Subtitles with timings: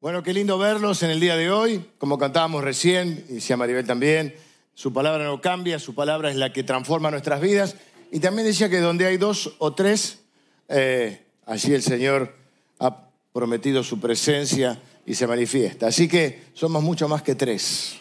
[0.00, 3.86] Bueno, qué lindo verlos en el día de hoy, como cantábamos recién, y decía Maribel
[3.86, 4.34] también,
[4.72, 7.76] su palabra no cambia, su palabra es la que transforma nuestras vidas.
[8.10, 10.20] Y también decía que donde hay dos o tres,
[10.68, 12.34] eh, allí el Señor
[12.78, 15.88] ha prometido su presencia y se manifiesta.
[15.88, 17.96] Así que somos mucho más que tres.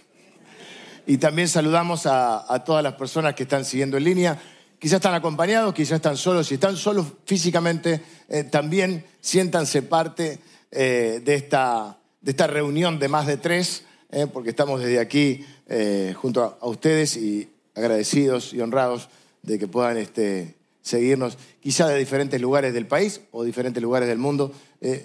[1.06, 4.42] Y también saludamos a, todas las personas que están siguiendo en línea.
[4.80, 6.48] Quizás están acompañados, quizás están solos.
[6.48, 10.40] Si están solos físicamente, eh, también siéntanse parte
[10.72, 15.46] eh, de, esta, de esta reunión de más de tres, eh, porque estamos desde aquí
[15.68, 19.10] eh, junto a, a, ustedes y agradecidos y honrados
[19.42, 24.18] de que puedan este, seguirnos, quizá de diferentes lugares del país o diferentes lugares del
[24.18, 24.52] mundo.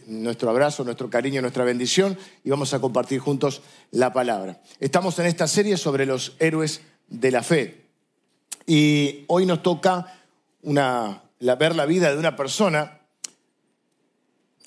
[0.07, 4.61] nuestro abrazo, nuestro cariño, nuestra bendición y vamos a compartir juntos la palabra.
[4.81, 7.85] Estamos en esta serie sobre los héroes de la fe
[8.67, 10.15] y hoy nos toca
[10.63, 13.01] una, la, ver la vida de una persona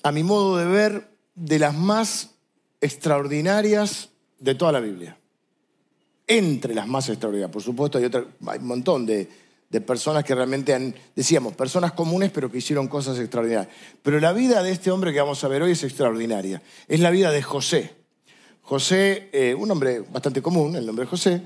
[0.02, 2.30] a mi modo de ver, de las más
[2.80, 5.18] extraordinarias de toda la Biblia.
[6.26, 9.28] Entre las más extraordinarias, por supuesto, hay, otra, hay un montón de,
[9.86, 13.74] personas que realmente han, decíamos, personas comunes, pero que hicieron cosas extraordinarias.
[14.02, 16.62] Pero la vida de este hombre que vamos a ver hoy es extraordinaria.
[16.86, 17.94] Es la vida de José.
[18.62, 21.42] José, eh, un hombre bastante común, el nombre de José,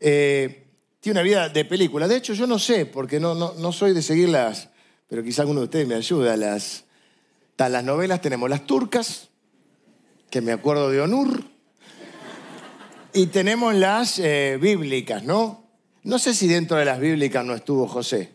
[0.00, 0.64] eh,
[0.98, 2.08] tiene una vida de película.
[2.08, 4.68] De hecho, yo no sé, porque no, no, no soy de seguirlas,
[5.06, 6.85] pero quizá alguno de ustedes me ayuda, las,
[7.56, 9.28] las novelas tenemos las turcas,
[10.30, 11.42] que me acuerdo de Onur,
[13.12, 15.64] y tenemos las eh, bíblicas, ¿no?
[16.02, 18.34] No sé si dentro de las bíblicas no estuvo José.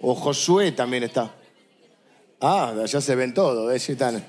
[0.00, 1.32] O Josué también está.
[2.40, 3.88] Ah, ya se ven todo, ¿ves?
[3.88, 4.22] Están...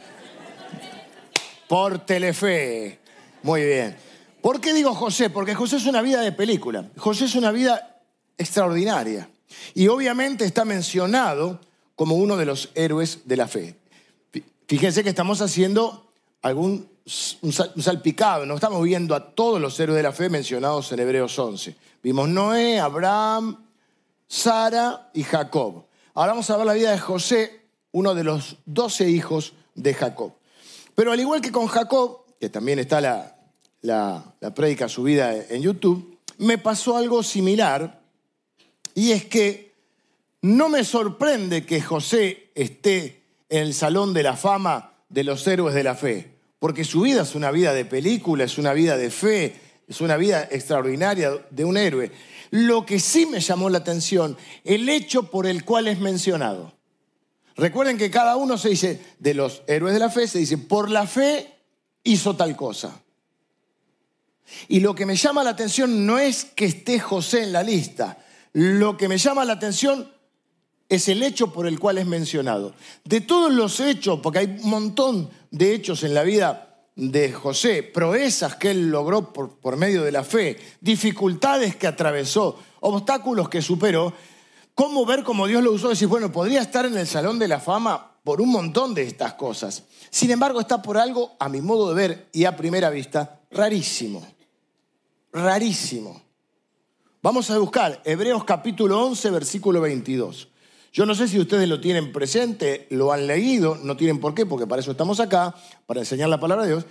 [1.67, 2.99] Por Telefe.
[3.41, 3.97] Muy bien.
[4.41, 5.31] ¿Por qué digo José?
[5.31, 6.85] Porque José es una vida de película.
[6.97, 8.01] José es una vida
[8.37, 9.27] extraordinaria.
[9.73, 11.59] Y obviamente está mencionado
[11.95, 13.75] como uno de los héroes de la fe.
[14.67, 16.87] Fíjense que estamos haciendo algún
[17.41, 17.51] un
[17.83, 21.75] salpicado, no estamos viendo a todos los héroes de la fe mencionados en Hebreos 11.
[22.01, 23.65] Vimos Noé, Abraham,
[24.27, 25.83] Sara y Jacob.
[26.13, 30.33] Ahora vamos a ver la vida de José, uno de los doce hijos de Jacob.
[30.95, 33.35] Pero al igual que con Jacob, que también está la,
[33.81, 38.01] la, la prédica subida en YouTube, me pasó algo similar
[38.95, 39.72] y es que
[40.43, 45.73] no me sorprende que José esté en el Salón de la Fama de los Héroes
[45.73, 49.09] de la Fe, porque su vida es una vida de película, es una vida de
[49.09, 49.55] fe,
[49.87, 52.11] es una vida extraordinaria de un héroe.
[52.51, 56.73] Lo que sí me llamó la atención, el hecho por el cual es mencionado.
[57.55, 60.89] Recuerden que cada uno se dice, de los héroes de la fe, se dice, por
[60.89, 61.53] la fe
[62.03, 63.01] hizo tal cosa.
[64.67, 68.17] Y lo que me llama la atención no es que esté José en la lista,
[68.51, 70.12] lo que me llama la atención
[70.89, 72.73] es el hecho por el cual es mencionado.
[73.03, 77.83] De todos los hechos, porque hay un montón de hechos en la vida de José,
[77.83, 83.61] proezas que él logró por, por, medio de la fe, dificultades que atravesó, obstáculos que
[83.61, 84.13] superó,
[84.75, 87.59] cómo ver cómo Dios lo usó, decir, bueno, podría estar en el Salón de la
[87.59, 89.83] Fama por un montón de estas cosas.
[90.09, 94.25] Sin embargo, está por algo, a mi modo de ver y a primera vista, rarísimo.
[95.31, 96.21] Rarísimo.
[97.21, 100.49] Vamos a buscar Hebreos capítulo 11, versículo 22.
[100.93, 104.45] Yo no sé si ustedes lo tienen presente, lo han leído, no tienen por qué,
[104.45, 105.55] porque para eso estamos acá,
[105.87, 106.85] para enseñar la palabra de Dios,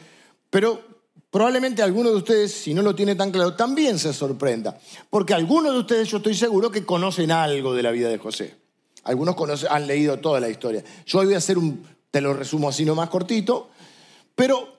[0.51, 0.83] pero
[1.31, 4.77] probablemente alguno de ustedes, si no lo tiene tan claro, también se sorprenda,
[5.09, 8.57] porque algunos de ustedes yo estoy seguro que conocen algo de la vida de José.
[9.05, 9.37] Algunos
[9.71, 10.83] han leído toda la historia.
[11.07, 13.71] Yo hoy voy a hacer un, te lo resumo así nomás cortito,
[14.35, 14.79] pero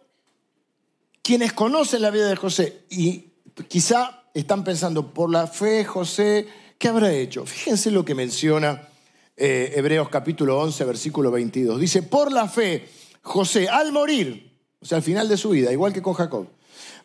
[1.21, 3.31] quienes conocen la vida de José y
[3.69, 6.45] quizá están pensando, por la fe José,
[6.77, 7.45] ¿qué habrá hecho?
[7.45, 8.89] Fíjense lo que menciona
[9.35, 11.79] eh, Hebreos capítulo 11, versículo 22.
[11.79, 12.87] Dice, por la fe,
[13.21, 16.47] José, al morir, o sea, al final de su vida, igual que con Jacob,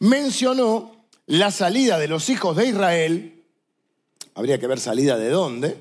[0.00, 0.92] mencionó
[1.26, 3.44] la salida de los hijos de Israel.
[4.34, 5.76] Habría que ver salida de dónde.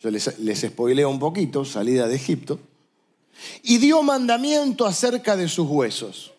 [0.00, 2.58] Yo les, les spoileo un poquito, salida de Egipto.
[3.62, 6.32] Y dio mandamiento acerca de sus huesos.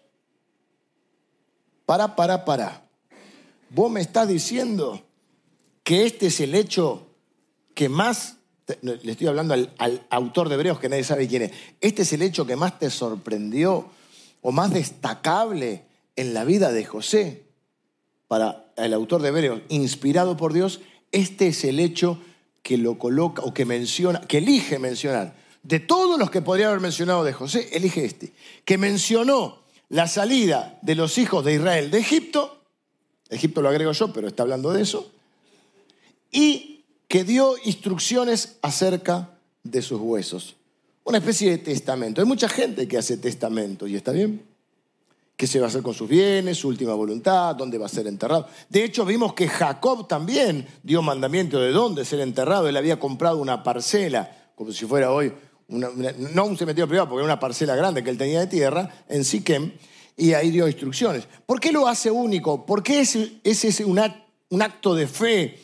[1.86, 2.84] Para, para, para.
[3.70, 5.02] Vos me estás diciendo
[5.84, 7.08] que este es el hecho
[7.74, 8.38] que más
[8.82, 11.52] le estoy hablando al, autor de Hebreos que nadie sabe quién es.
[11.82, 13.90] Este es el hecho que más te sorprendió
[14.42, 15.84] o más destacable
[16.16, 17.44] en la vida de José.
[18.28, 20.82] Para el autor de Hebreos, inspirado por Dios,
[21.12, 22.20] este es el hecho
[22.62, 25.36] que lo coloca o que menciona, que elige mencionar.
[25.62, 28.34] De todos los que podría haber mencionado de José, elige este,
[28.66, 32.62] que mencionó la salida de los hijos de Israel de Egipto,
[33.30, 35.12] Egipto lo agrego yo, pero está hablando de eso,
[36.32, 36.73] y
[37.14, 40.56] que dio instrucciones acerca de sus huesos.
[41.04, 42.22] una especie de testamento.
[42.22, 44.42] Hay mucha gente que hace testamento y está bien.
[45.38, 48.08] ¿Qué se va a hacer con sus bienes, su última voluntad, dónde va a ser
[48.08, 48.48] enterrado?
[48.68, 52.68] De hecho, vimos que Jacob también dio mandamiento de dónde ser enterrado.
[52.68, 55.32] Él había comprado una parcela, como si fuera hoy,
[55.68, 59.24] no un cementerio privado, porque era una parcela grande que él tenía de tierra, en
[59.24, 59.72] Siquem,
[60.18, 61.28] y ahí dio instrucciones.
[61.46, 62.66] ¿Por qué lo hace único?
[62.66, 64.00] ¿Por qué es, es un
[64.64, 65.63] acto de fe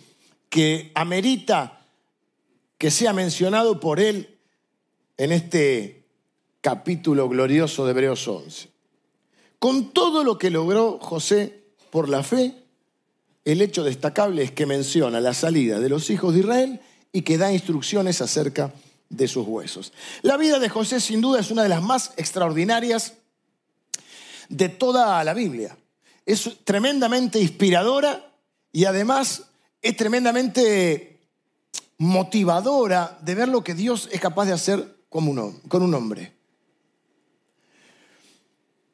[0.50, 1.86] que amerita
[2.78, 4.40] que sea mencionado por él
[5.18, 6.06] en este
[6.62, 8.70] capítulo glorioso de Hebreos 11?
[9.60, 12.56] Con todo lo que logró José por la fe,
[13.46, 16.82] el hecho destacable es que menciona la salida de los hijos de Israel
[17.12, 18.74] y que da instrucciones acerca
[19.10, 19.92] de sus huesos.
[20.22, 23.14] La vida de José sin duda es una de las más extraordinarias
[24.50, 25.78] de toda la Biblia.
[26.26, 28.32] Es tremendamente inspiradora
[28.72, 29.49] y además
[29.82, 31.22] es tremendamente
[31.98, 36.40] motivadora de ver lo que Dios es capaz de hacer con un hombre.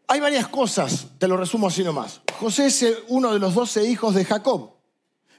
[0.07, 2.21] Hay varias cosas, te lo resumo así nomás.
[2.39, 4.71] José es uno de los doce hijos de Jacob.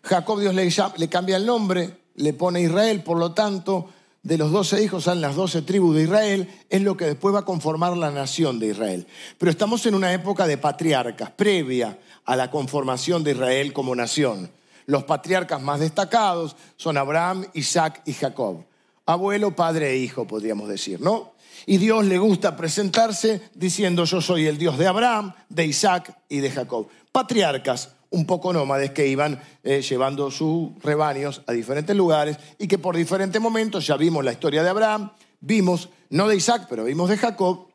[0.03, 3.91] Jacob Dios le, le cambia el nombre, le pone Israel, por lo tanto,
[4.23, 7.41] de los doce hijos salen las doce tribus de Israel, es lo que después va
[7.41, 9.07] a conformar la nación de Israel.
[9.39, 14.51] Pero estamos en una época de patriarcas, previa a la conformación de Israel como nación.
[14.87, 18.65] Los patriarcas más destacados son Abraham, Isaac y Jacob.
[19.05, 21.35] Abuelo, padre e hijo, podríamos decir, ¿no?
[21.67, 26.39] Y Dios le gusta presentarse diciendo yo soy el Dios de Abraham, de Isaac y
[26.39, 26.89] de Jacob.
[27.11, 32.79] Patriarcas un poco nómades que iban eh, llevando sus rebaños a diferentes lugares y que
[32.79, 35.11] por diferentes momentos ya vimos la historia de Abraham,
[35.41, 37.67] vimos, no de Isaac, pero vimos de Jacob.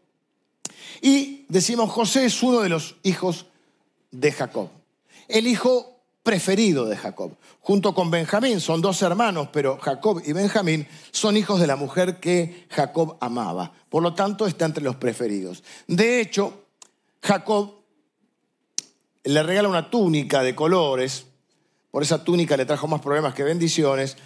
[1.01, 3.47] Y decimos, José es uno de los hijos
[4.11, 4.69] de Jacob.
[5.27, 8.59] El hijo preferido de Jacob, junto con Benjamín.
[8.59, 13.71] Son dos hermanos, pero Jacob y Benjamín son hijos de la mujer que Jacob amaba.
[13.89, 15.63] Por lo tanto, está entre los preferidos.
[15.87, 16.65] De hecho,
[17.21, 17.73] Jacob
[19.23, 21.25] le regala una túnica de colores.
[21.89, 24.17] Por esa túnica le trajo más problemas que bendiciones.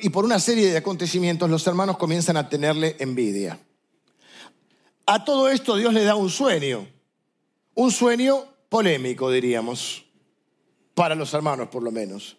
[0.00, 3.58] Y por una serie de acontecimientos, los hermanos comienzan a tenerle envidia.
[5.06, 6.86] A todo esto Dios le da un sueño.
[7.74, 10.03] Un sueño polémico, diríamos
[10.94, 12.36] para los hermanos por lo menos.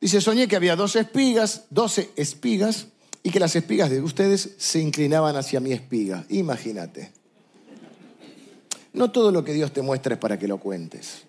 [0.00, 2.88] Dice, soñé que había dos espigas, doce espigas,
[3.22, 6.24] y que las espigas de ustedes se inclinaban hacia mi espiga.
[6.30, 7.12] Imagínate.
[8.92, 11.24] No todo lo que Dios te muestra es para que lo cuentes.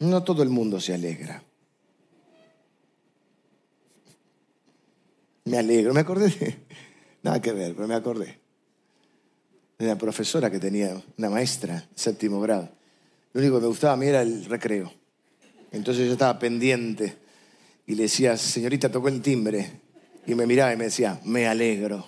[0.00, 1.42] No todo el mundo se alegra.
[5.44, 6.58] Me alegro, me acordé de...
[7.22, 8.38] Nada que ver, pero me acordé.
[9.78, 12.68] De la profesora que tenía, una maestra, séptimo grado.
[13.32, 14.92] Lo único que me gustaba a mí era el recreo.
[15.72, 17.16] Entonces yo estaba pendiente
[17.86, 19.80] y le decía, señorita, tocó el timbre.
[20.26, 22.06] Y me miraba y me decía, me alegro.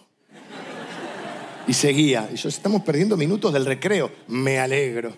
[1.67, 2.29] Y seguía.
[2.33, 4.11] Y yo, estamos perdiendo minutos del recreo.
[4.29, 5.17] Me alegro.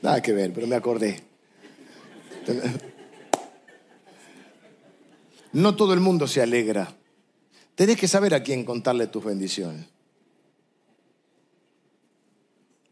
[0.00, 1.20] Nada que ver, pero me acordé.
[5.52, 6.94] No todo el mundo se alegra.
[7.74, 9.86] Tenés que saber a quién contarle tus bendiciones.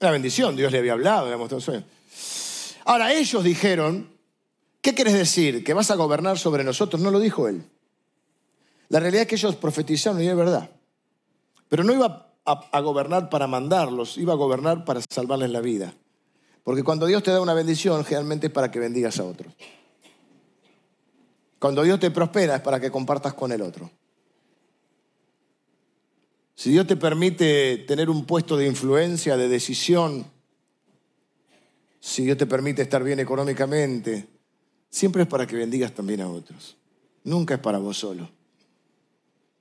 [0.01, 1.85] Una bendición, Dios le había hablado, le mostrado sueño.
[2.85, 4.11] Ahora, ellos dijeron,
[4.81, 5.65] ¿qué quieres decir?
[5.65, 7.01] ¿Que vas a gobernar sobre nosotros?
[7.01, 7.65] No lo dijo él.
[8.89, 10.71] La realidad es que ellos profetizaron y es verdad.
[11.69, 15.95] Pero no iba a, a, gobernar para mandarlos, iba a gobernar para salvarles la vida.
[16.63, 19.55] Porque cuando Dios te da una bendición, generalmente es para que bendigas a otros.
[21.59, 23.91] Cuando Dios te prospera es para que compartas con el otro.
[26.55, 30.27] Si Dios te permite tener un puesto de influencia, de decisión,
[32.01, 34.29] si Dios te permite estar bien económicamente,
[34.89, 36.77] siempre es para que bendigas también a otros.
[37.25, 38.31] Nunca es para vos solo.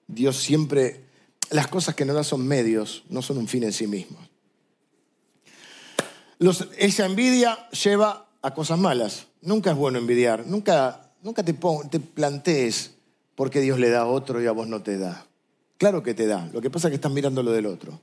[0.07, 1.05] Dios siempre,
[1.49, 4.21] las cosas que nos da son medios, no son un fin en sí mismos.
[6.77, 9.27] esa envidia lleva a cosas malas.
[9.41, 10.45] Nunca es bueno envidiar.
[10.45, 11.53] Nunca, nunca te,
[11.89, 12.91] te plantees
[13.35, 15.25] por qué Dios le da a otro y a vos no te da.
[15.83, 17.99] Claro que te da, lo que pasa es que estás mirando lo del otro.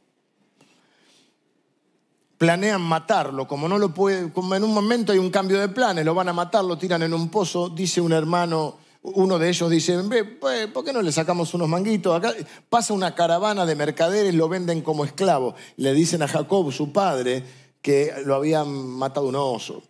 [2.36, 6.04] Planean matarlo, como no lo puede, como en un momento hay un cambio de planes,
[6.04, 9.70] lo van a matar, lo tiran en un pozo, dice un hermano, uno de ellos
[9.70, 9.98] dice,
[10.38, 12.14] pues, ¿por qué no le sacamos unos manguitos?
[12.14, 12.34] Acá
[12.68, 15.54] pasa una caravana de mercaderes, lo venden como esclavo.
[15.78, 17.42] Le dicen a Jacob, su padre,
[17.80, 19.82] que lo habían matado un oso,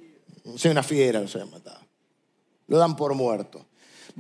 [0.57, 1.81] sea, una fiera lo habían matado.
[2.69, 3.67] Lo dan por muerto.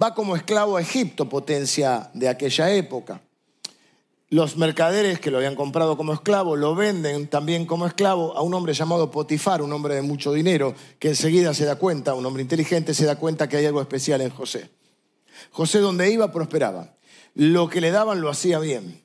[0.02, 3.22] Va como esclavo a Egipto, potencia de aquella época.
[4.32, 8.54] Los mercaderes que lo habían comprado como esclavo lo venden también como esclavo a un
[8.54, 12.42] hombre llamado Potifar, un hombre de mucho dinero, que enseguida se da cuenta, un hombre
[12.42, 14.70] inteligente se da cuenta que hay algo especial en José.
[15.50, 16.94] José donde iba prosperaba.
[17.34, 19.02] Lo que le daban lo hacía bien.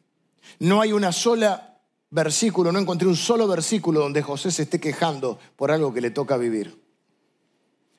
[0.60, 1.80] No hay una sola
[2.12, 6.12] versículo, no encontré un solo versículo donde José se esté quejando por algo que le
[6.12, 6.80] toca vivir.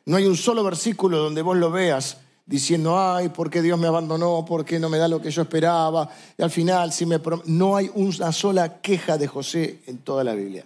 [0.05, 3.89] No hay un solo versículo donde vos lo veas diciendo, ay, ¿por qué Dios me
[3.89, 4.45] abandonó?
[4.45, 6.09] ¿Por qué no me da lo que yo esperaba?
[6.39, 10.35] Y al final, si me no hay una sola queja de José en toda la
[10.35, 10.65] Biblia.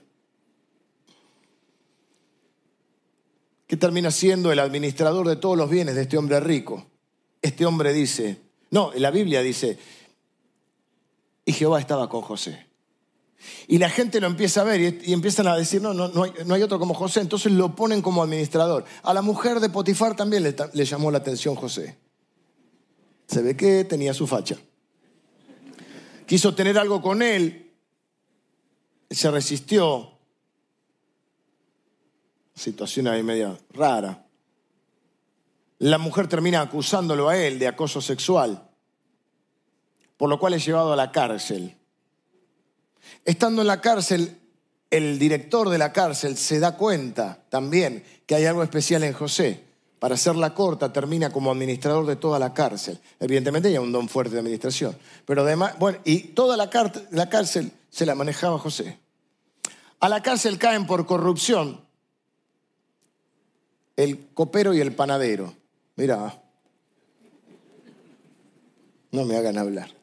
[3.67, 6.87] ¿Qué termina siendo el administrador de todos los bienes de este hombre rico?
[7.41, 9.79] Este hombre dice, no, la Biblia dice,
[11.45, 12.70] y Jehová estaba con José.
[13.67, 16.63] Y la gente lo empieza a ver y, empiezan a decir, no, no, no hay,
[16.63, 18.85] otro como José, entonces lo ponen como administrador.
[19.03, 21.99] A la mujer de Potifar también le, le llamó la atención José.
[23.27, 24.57] Se ve que tenía su facha.
[26.27, 27.73] Quiso tener algo con él,
[29.11, 30.13] se resistió.
[32.55, 34.27] Situación ahí media rara.
[35.79, 38.69] La mujer termina acusándolo a él de acoso sexual,
[40.19, 41.80] por lo cual es llevado a la cárcel.
[43.25, 44.39] Estando en la cárcel,
[44.91, 49.65] el director de la cárcel se da cuenta también que hay algo especial en José.
[49.99, 52.99] Para hacerla corta, termina como administrador de toda la cárcel.
[53.19, 54.97] Evidentemente hay un don fuerte de administración.
[55.27, 56.71] Pero además, bueno, y toda la,
[57.11, 58.99] la cárcel se la manejaba José.
[60.01, 61.81] A la cárcel caen por corrupción
[63.97, 65.53] el copero y el panadero.
[65.97, 66.41] Mira,
[69.13, 70.00] no me hagan hablar.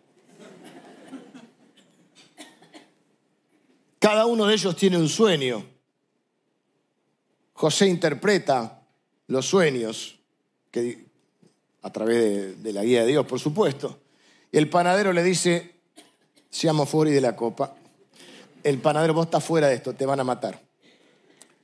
[4.00, 5.66] Cada uno de ellos tiene un sueño.
[7.54, 8.84] José interpreta
[9.28, 10.20] los sueños
[10.70, 11.08] que,
[11.82, 14.00] a través de, la guía de Dios, por supuesto.
[14.52, 15.76] Y el panadero le dice,
[16.50, 17.76] seamos fuera de la copa.
[18.64, 20.62] El panadero, vos estás fuera de esto, te van a matar.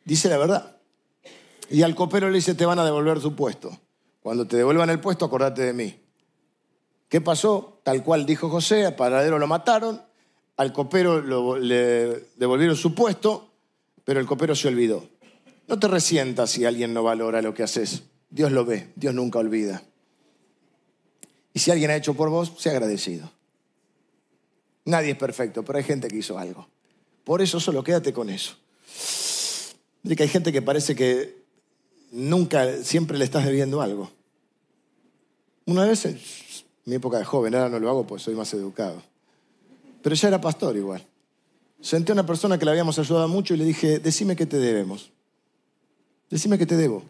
[0.04, 0.78] Dice la verdad.
[1.70, 3.78] Y al copero le dice, te van a devolver tu puesto.
[4.22, 6.00] Cuando te devuelvan el puesto, acordate de mí.
[7.10, 7.80] ¿Qué pasó?
[7.84, 10.02] Tal cual dijo José, al panadero lo mataron,
[10.58, 13.50] al copero le devolvieron su puesto,
[14.04, 15.08] pero el copero se olvidó.
[15.68, 18.04] No te resientas si alguien no valora lo que haces.
[18.30, 19.84] Dios lo ve, Dios nunca olvida.
[21.54, 23.32] Y si alguien ha hecho por vos, sea agradecido.
[24.86, 26.68] Nadie es perfecto, pero hay gente que hizo algo.
[27.24, 28.56] Por eso solo quédate con eso.
[30.04, 31.44] que hay gente que parece que
[32.12, 34.12] nunca, siempre le estás debiendo algo.
[35.66, 36.20] Una vez, en
[36.86, 39.02] mi época de joven, ahora no lo hago porque soy más educado
[40.04, 41.04] pero ya era pastor igual.
[41.82, 44.58] Senté a una persona que le habíamos ayudado mucho y le dije, decime qué te
[44.58, 45.12] debemos.
[46.30, 47.04] Decime qué te debo.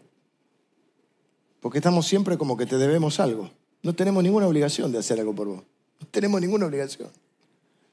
[1.60, 3.50] Porque estamos siempre como que te debemos algo.
[3.82, 5.62] No tenemos ninguna obligación de hacer algo por vos.
[6.00, 7.08] No tenemos ninguna obligación.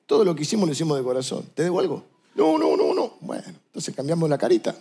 [0.06, 1.50] Todo lo que hicimos lo hicimos de corazón.
[1.56, 2.04] ¿Te debo algo?
[2.36, 3.14] No, no, no, no.
[3.22, 4.76] Bueno, entonces cambiamos la carita.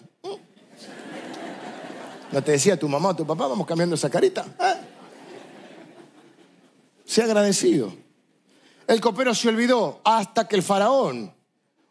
[2.33, 4.47] ¿No te decía tu mamá o tu papá, vamos cambiando esa carita?
[4.61, 4.75] ¿Eh?
[7.05, 7.93] Sea agradecido.
[8.91, 11.33] El copero se olvidó hasta que el faraón,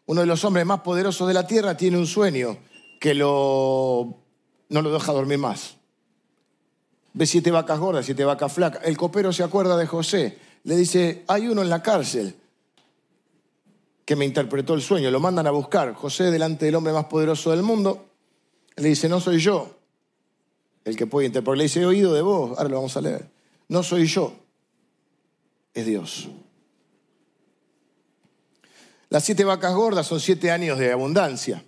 [0.04, 2.58] uno de los hombres más poderosos de la tierra, tiene un sueño
[3.00, 4.22] que no
[4.68, 5.78] lo deja dormir más.
[7.14, 8.82] Ve siete vacas gordas, siete vacas flacas.
[8.84, 10.38] El copero se acuerda de José.
[10.64, 12.36] Le dice, hay uno en la cárcel
[14.04, 15.10] que me interpretó el sueño.
[15.10, 15.94] Lo mandan a buscar.
[15.94, 18.10] José, delante del hombre más poderoso del mundo,
[18.76, 19.74] le dice, no soy yo
[20.84, 21.56] el que puede interpretar.
[21.56, 23.26] Le dice, he oído de vos, ahora lo vamos a leer.
[23.68, 24.34] No soy yo,
[25.72, 26.28] es Dios.
[29.10, 31.64] Las siete vacas gordas son siete años de abundancia.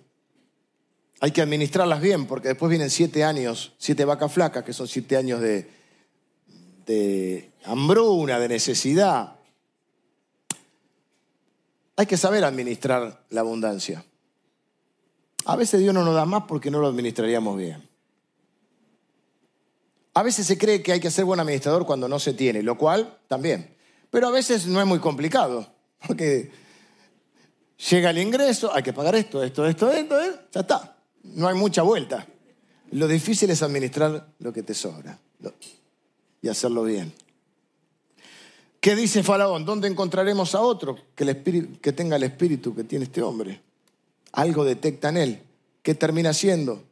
[1.19, 5.17] Hay que administrarlas bien porque después vienen siete años, siete vacas flacas, que son siete
[5.17, 5.69] años de,
[6.85, 9.35] de hambruna, de necesidad.
[11.97, 14.05] Hay que saber administrar la abundancia.
[15.45, 17.89] A veces Dios no nos da más porque no lo administraríamos bien.
[20.13, 22.77] A veces se cree que hay que ser buen administrador cuando no se tiene, lo
[22.77, 23.75] cual también.
[24.09, 25.67] Pero a veces no es muy complicado,
[26.07, 26.62] porque
[27.89, 30.31] Llega el ingreso, hay que pagar esto, esto, esto, esto, ¿eh?
[30.51, 30.97] ya está.
[31.23, 32.25] No hay mucha vuelta.
[32.91, 35.17] Lo difícil es administrar lo que te sobra
[36.41, 37.11] y hacerlo bien.
[38.79, 39.65] ¿Qué dice Faraón?
[39.65, 43.61] ¿Dónde encontraremos a otro que, el espíritu, que tenga el espíritu que tiene este hombre?
[44.33, 45.41] Algo detecta en él.
[45.81, 46.83] ¿Qué termina siendo?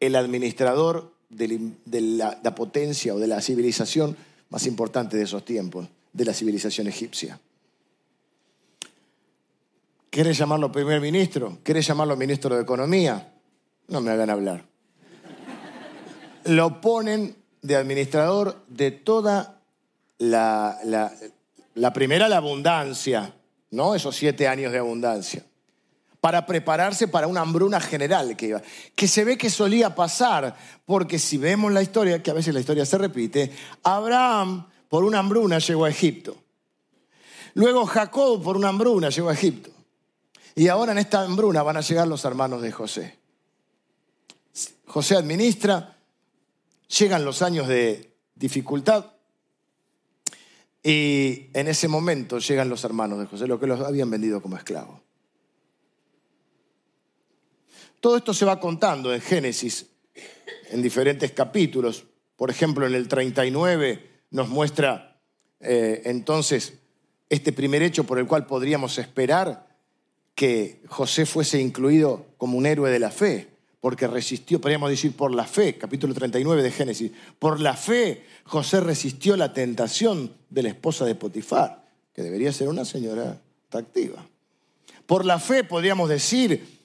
[0.00, 4.16] El administrador de la, la potencia o de la civilización
[4.50, 7.40] más importante de esos tiempos, de la civilización egipcia.
[10.16, 11.58] ¿Quieres llamarlo primer ministro?
[11.62, 13.34] ¿Quieres llamarlo ministro de Economía?
[13.88, 14.64] No me hagan hablar.
[16.46, 19.60] Lo ponen de administrador de toda
[20.16, 20.78] la,
[21.74, 23.34] la, primera, la abundancia,
[23.72, 23.94] ¿no?
[23.94, 25.44] Esos siete años de abundancia.
[26.22, 28.62] Para prepararse para una hambruna general que iba.
[28.94, 30.56] Que se ve que solía pasar,
[30.86, 35.18] porque si vemos la historia, que a veces la historia se repite, Abraham por una
[35.18, 36.38] hambruna llegó a Egipto.
[37.52, 39.75] Luego Jacob por una hambruna llegó a Egipto.
[40.58, 43.18] Y ahora en esta hambruna van a llegar los hermanos de José.
[44.86, 45.98] José administra,
[46.98, 49.12] llegan los años de dificultad
[50.82, 54.56] y en ese momento llegan los hermanos de José, los que los habían vendido como
[54.56, 55.02] esclavos.
[58.00, 59.86] Todo esto se va contando en Génesis
[60.70, 62.06] en diferentes capítulos.
[62.34, 65.20] Por ejemplo, en el 39 nos muestra
[65.60, 66.78] eh, entonces
[67.28, 69.65] este primer hecho por el cual podríamos esperar
[70.36, 73.48] que José fuese incluido como un héroe de la fe,
[73.80, 78.80] porque resistió, podríamos decir, por la fe, capítulo 39 de Génesis, por la fe José
[78.80, 84.26] resistió la tentación de la esposa de Potifar, que debería ser una señora atractiva.
[85.06, 86.80] Por la fe, podríamos decir,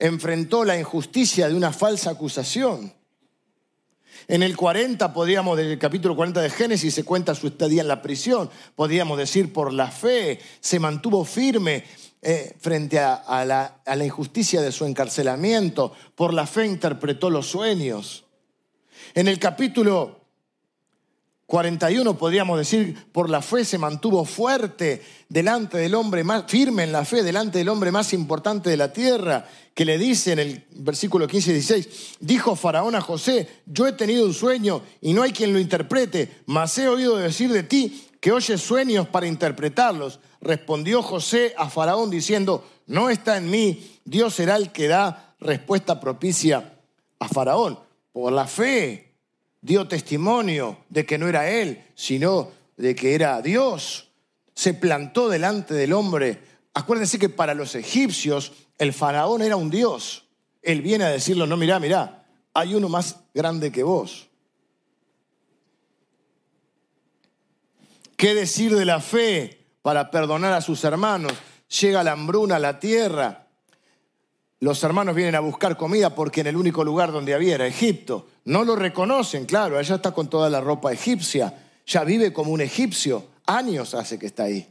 [0.00, 2.92] enfrentó la injusticia de una falsa acusación.
[4.26, 8.02] En el 40, podríamos, del capítulo 40 de Génesis, se cuenta su estadía en la
[8.02, 8.50] prisión.
[8.74, 11.84] Podríamos decir, por la fe, se mantuvo firme
[12.22, 15.92] eh, frente a, la, a la injusticia de su encarcelamiento.
[16.14, 18.24] Por la fe interpretó los sueños.
[19.14, 20.20] En el capítulo
[21.50, 26.92] 41 podríamos decir, por la fe se mantuvo fuerte delante del hombre más, firme en
[26.92, 30.64] la fe, delante del hombre más importante de la tierra, que le dice en el
[30.76, 31.88] versículo 15 y 16,
[32.20, 36.42] dijo Faraón a José, yo he tenido un sueño y no hay quien lo interprete,
[36.46, 40.20] mas he oído decir de ti que oyes sueños para interpretarlos.
[40.40, 45.98] Respondió José a Faraón diciendo, no está en mí, Dios será el que da respuesta
[45.98, 46.78] propicia
[47.18, 47.78] a Faraón.
[48.12, 49.14] Por la fe
[49.60, 54.08] dio testimonio de que no era él, sino de que era Dios.
[54.54, 56.40] Se plantó delante del hombre.
[56.74, 60.24] Acuérdense que para los egipcios el faraón era un Dios.
[60.62, 64.29] Él viene a decirlo, no, mirá, mirá, hay uno más grande que vos.
[68.20, 71.32] ¿Qué decir de la fe para perdonar a sus hermanos?
[71.80, 73.46] Llega la hambruna a la tierra.
[74.58, 78.28] Los hermanos vienen a buscar comida porque en el único lugar donde había era Egipto.
[78.44, 82.60] No lo reconocen, claro, ella está con toda la ropa egipcia, ya vive como un
[82.60, 84.68] egipcio, años hace que está ahí.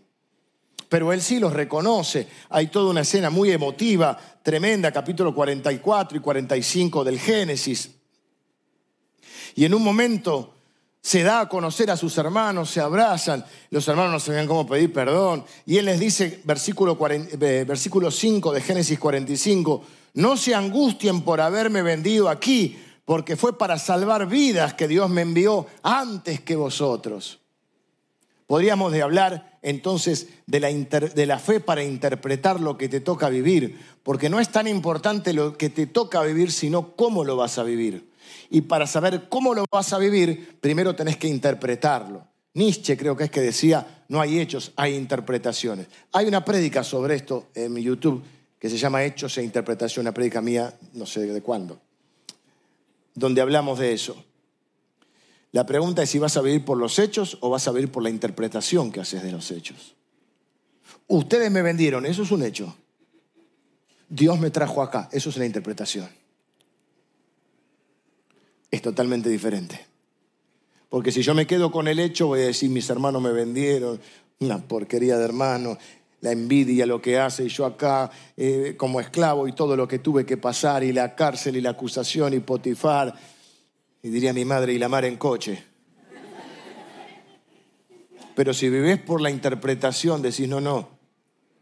[0.87, 2.27] Pero él sí los reconoce.
[2.49, 7.95] Hay toda una escena muy emotiva, tremenda, capítulo 44 y 45 del Génesis.
[9.55, 10.58] Y en un momento
[11.01, 14.91] se da a conocer a sus hermanos, se abrazan, los hermanos no sabían cómo pedir
[14.91, 19.83] perdón, y él les dice, versículo, eh, versículo 5 de Génesis 45,
[20.15, 25.21] no se angustien por haberme vendido aquí, porque fue para salvar vidas que Dios me
[25.21, 27.39] envió antes que vosotros.
[28.45, 34.29] Podríamos de hablar entonces de la, fe para interpretar lo que te toca vivir, porque
[34.29, 38.08] no es tan importante lo que te toca vivir, sino cómo lo vas a vivir.
[38.49, 42.27] Y para saber cómo lo vas a vivir, primero tenés que interpretarlo.
[42.53, 45.87] Nietzsche creo que es que decía, no hay hechos, hay interpretaciones.
[46.13, 48.23] Hay una prédica sobre esto en mi YouTube
[48.59, 51.79] que se llama Hechos e Interpretación, una prédica mía, no sé de cuándo
[53.19, 54.23] donde hablamos de eso.
[55.51, 58.03] La pregunta es si vas a vivir por los hechos o vas a vivir por
[58.03, 59.95] la interpretación que haces de los hechos.
[61.07, 62.75] Ustedes me vendieron, eso es un hecho.
[64.07, 66.07] Dios me trajo acá, eso es una interpretación.
[68.71, 69.85] Es totalmente diferente.
[70.89, 73.99] Porque si yo me quedo con el hecho, voy a decir, mis hermanos me vendieron,
[74.39, 75.77] una porquería de hermanos,
[76.21, 79.99] la envidia, lo que hace, y yo acá eh, como esclavo y todo lo que
[79.99, 83.13] tuve que pasar, y la cárcel y la acusación y Potifar,
[84.01, 85.63] y diría mi madre, y la mar en coche.
[88.35, 90.89] Pero si vivís por la interpretación, decís, no, no,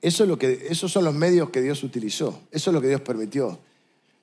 [0.01, 2.87] eso es lo que, esos son los medios que Dios utilizó, eso es lo que
[2.87, 3.59] Dios permitió.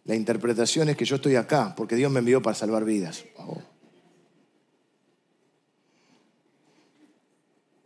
[0.04, 3.24] La interpretación es que yo estoy acá, porque Dios me envió para salvar vidas.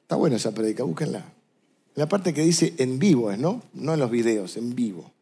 [0.02, 1.24] Está buena esa predica, búsquenla.
[1.94, 3.62] La parte que dice en vivo, ¿no?
[3.72, 5.12] No en los videos, en vivo.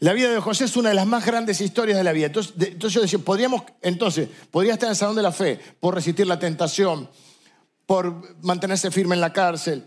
[0.00, 2.26] La vida de José es una de las más grandes historias de la vida.
[2.26, 5.94] Entonces, entonces yo decía, podríamos, entonces, podría estar en el salón de la fe por
[5.94, 7.08] resistir la tentación,
[7.86, 9.84] por mantenerse firme en la cárcel,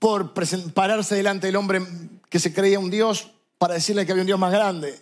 [0.00, 0.34] por
[0.74, 1.82] pararse delante del hombre
[2.28, 3.30] que se creía un Dios
[3.62, 4.98] para decirle que había un Dios más grande,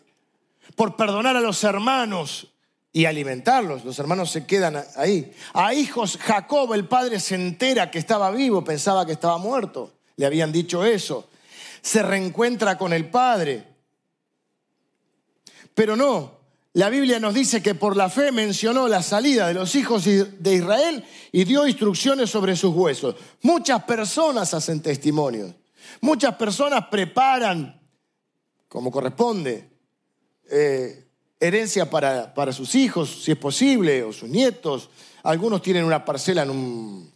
[0.77, 2.49] por perdonar a los hermanos
[2.93, 3.87] y alimentarlos.
[3.87, 5.33] Los hermanos se quedan ahí.
[5.55, 9.95] A hijos, Jacob, el padre, se entera que estaba vivo, pensaba que estaba muerto.
[10.17, 11.31] Le habían dicho eso.
[11.81, 13.65] Se reencuentra con el padre.
[15.73, 16.33] Pero no,
[16.75, 20.55] la Biblia nos dice que por la fe mencionó la salida de los hijos de
[20.55, 23.15] Israel y dio instrucciones sobre sus huesos.
[23.41, 25.55] Muchas personas hacen testimonios.
[26.03, 27.80] Muchas personas preparan,
[28.71, 29.69] como corresponde,
[30.49, 31.05] eh,
[31.41, 34.91] herencia para, para sus hijos, si es posible, o sus nietos.
[35.25, 37.11] Algunos tienen una parcela en un,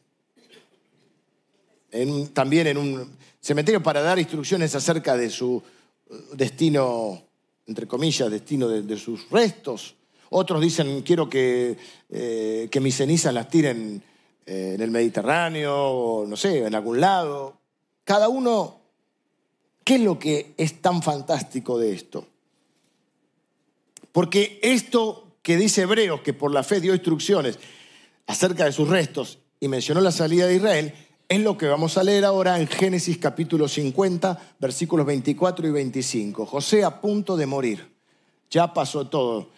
[2.34, 5.62] también en un cementerio para dar instrucciones acerca de su
[6.10, 7.22] eh, destino,
[7.68, 9.94] entre comillas, destino de, sus restos.
[10.30, 11.76] Otros dicen, quiero que,
[12.10, 14.02] eh, que mis cenizas las tiren
[14.44, 17.60] en el Mediterráneo, o no sé, en algún lado.
[18.02, 18.83] Cada uno,
[19.84, 22.26] ¿qué es lo que es tan fantástico de esto?
[24.12, 27.58] Porque esto que dice Hebreos, que por la fe dio instrucciones
[28.26, 30.94] acerca de sus restos y mencionó la salida de Israel,
[31.28, 36.46] es lo que vamos a leer ahora en Génesis capítulo 50, versículos 24 y 25.
[36.46, 37.94] José a punto de morir.
[38.50, 39.50] Ya pasó todo.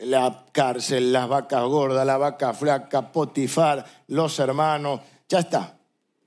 [0.00, 5.00] La cárcel, las vacas gordas, la vaca flaca, Potifar, los hermanos.
[5.28, 5.78] Ya está.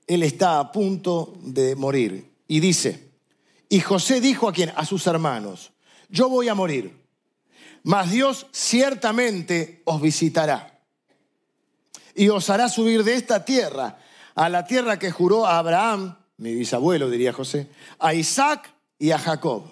[0.06, 2.30] Él está a punto de morir.
[2.48, 3.07] Y dice,
[3.68, 4.72] y José dijo a quién?
[4.76, 5.72] A sus hermanos,
[6.08, 6.96] yo voy a morir,
[7.82, 10.80] mas Dios ciertamente os visitará
[12.14, 13.98] y os hará subir de esta tierra
[14.38, 17.66] a la tierra que juró a Abraham, mi bisabuelo diría José,
[17.98, 19.64] a Isaac y a Jacob.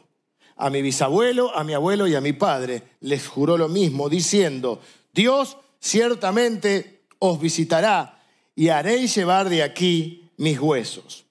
[0.57, 4.81] A mi bisabuelo, a mi abuelo y a mi padre les juró lo mismo, diciendo,
[5.13, 8.21] Dios ciertamente os visitará
[8.57, 11.26] y haréis llevar de aquí mis huesos.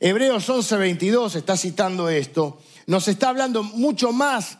[0.00, 4.58] Hebreos 11:22 está citando esto, nos está hablando mucho más,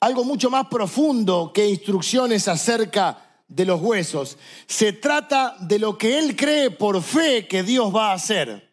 [0.00, 4.38] algo mucho más profundo que instrucciones acerca de los huesos.
[4.66, 8.72] Se trata de lo que él cree por fe que Dios va a hacer.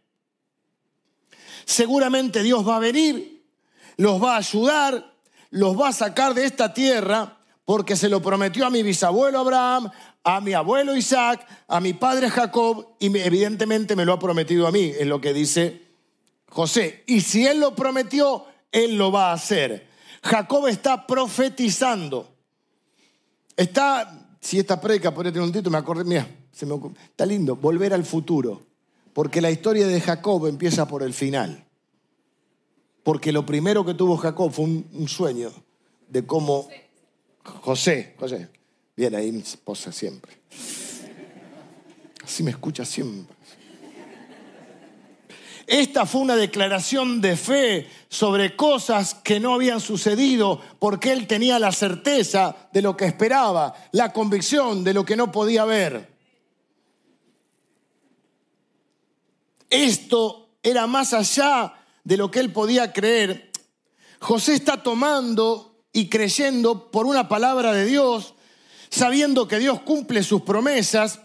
[1.66, 3.46] Seguramente Dios va a venir,
[3.98, 5.16] los va a ayudar,
[5.50, 9.90] los va a sacar de esta tierra porque se lo prometió a mi bisabuelo Abraham,
[10.24, 14.72] a mi abuelo Isaac, a mi padre Jacob y evidentemente me lo ha prometido a
[14.72, 15.82] mí, es lo que dice
[16.48, 17.04] José.
[17.08, 19.88] Y si él lo prometió, él lo va a hacer.
[20.24, 22.36] Jacob está profetizando.
[23.56, 27.56] Está si esta predica podría tener un título, me acordé, mira, se me está lindo,
[27.56, 28.64] volver al futuro.
[29.14, 31.66] Porque la historia de Jacob empieza por el final.
[33.04, 35.52] Porque lo primero que tuvo Jacob fue un, sueño
[36.08, 36.68] de cómo
[37.44, 38.50] José, José,
[39.02, 40.32] viene ahí mi esposa siempre.
[42.24, 43.36] Así me escucha siempre.
[45.66, 51.58] Esta fue una declaración de fe sobre cosas que no habían sucedido porque él tenía
[51.58, 56.14] la certeza de lo que esperaba, la convicción de lo que no podía ver.
[59.68, 63.52] Esto era más allá de lo que él podía creer.
[64.20, 68.36] José está tomando y creyendo por una palabra de Dios,
[68.92, 71.22] sabiendo que Dios cumple sus promesas,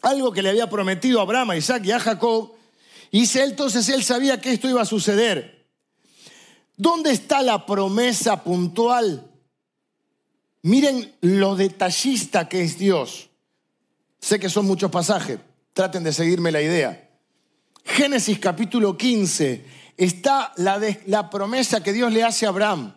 [0.00, 2.52] algo que le había prometido a Abraham, a Isaac y a Jacob,
[3.10, 5.66] y entonces él sabía que esto iba a suceder.
[6.76, 9.30] ¿Dónde está la promesa puntual?
[10.62, 13.28] Miren lo detallista que es Dios.
[14.18, 15.38] Sé que son muchos pasajes,
[15.72, 17.08] traten de seguirme la idea.
[17.84, 19.64] Génesis capítulo 15
[19.96, 22.96] está la, la promesa que Dios le hace a Abraham.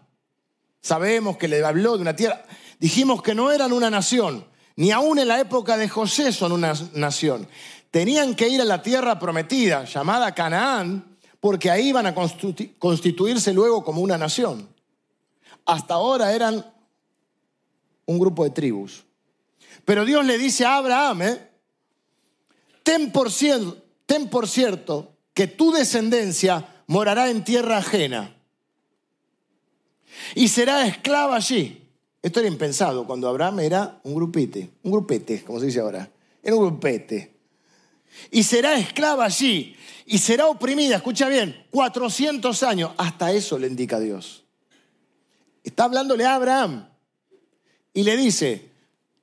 [0.81, 2.46] Sabemos que le habló de una tierra.
[2.79, 6.73] Dijimos que no eran una nación, ni aún en la época de José son una
[6.93, 7.47] nación
[7.91, 13.83] tenían que ir a la tierra prometida, llamada Canaán, porque ahí iban a constituirse luego
[13.83, 14.67] como una nación.
[15.65, 16.65] Hasta ahora eran
[18.05, 19.03] un grupo de tribus.
[19.85, 21.51] Pero Dios le dice a Abraham, ¿eh?
[22.83, 28.35] ten, por cierto, ten por cierto que tu descendencia morará en tierra ajena
[30.35, 31.86] y será esclava allí.
[32.21, 36.09] Esto era impensado cuando Abraham era un grupete, un grupete, como se dice ahora.
[36.43, 37.37] Era un grupete
[38.31, 39.75] y será esclava allí
[40.05, 42.91] y será oprimida, escucha bien, 400 años.
[42.97, 44.43] Hasta eso le indica Dios.
[45.63, 46.89] Está hablándole a Abraham
[47.93, 48.71] y le dice,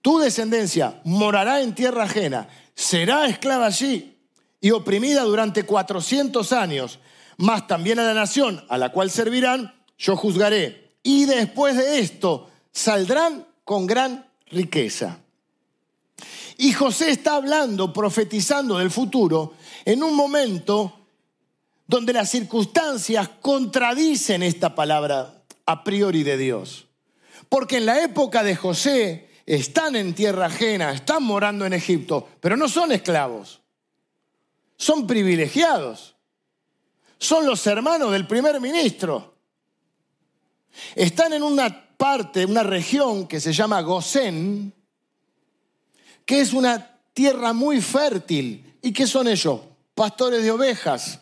[0.03, 4.19] tu descendencia morará en tierra ajena, será esclava allí
[4.61, 6.99] y oprimida durante 400 años,
[7.39, 10.99] más también a la nación a la cual servirán, yo juzgaré.
[11.03, 15.21] Y después de esto saldrán con gran riqueza.
[16.59, 21.01] Y José está hablando, profetizando del futuro, en un momento
[21.87, 26.87] donde las circunstancias contradicen esta palabra a priori de Dios.
[27.49, 32.57] Porque en la época de José están en tierra ajena, están morando en Egipto, pero
[32.57, 33.61] no son esclavos,
[34.77, 36.17] son privilegiados,
[37.19, 39.35] son los hermanos del primer ministro.
[40.95, 44.75] Están en una parte, una región que se llama Gosén,
[46.27, 48.77] que es una tierra muy fértil.
[48.83, 49.61] ¿Y qué son ellos?
[49.95, 51.21] Pastores de ovejas.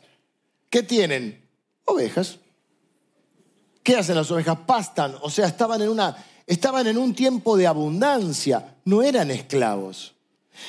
[0.68, 1.48] ¿Qué tienen?
[1.84, 2.40] Ovejas.
[3.84, 4.58] ¿Qué hacen las ovejas?
[4.66, 6.16] Pastan, o sea, estaban en, una,
[6.48, 10.16] estaban en un tiempo de abundancia, no eran esclavos.